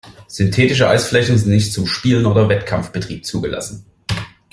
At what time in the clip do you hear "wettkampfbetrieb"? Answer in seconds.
2.49-3.23